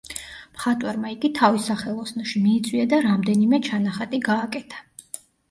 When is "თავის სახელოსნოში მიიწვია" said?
1.39-2.87